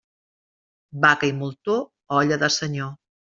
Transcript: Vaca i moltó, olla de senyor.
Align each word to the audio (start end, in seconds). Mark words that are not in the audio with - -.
Vaca 1.03 1.29
i 1.33 1.35
moltó, 1.41 1.75
olla 2.21 2.39
de 2.45 2.51
senyor. 2.57 2.91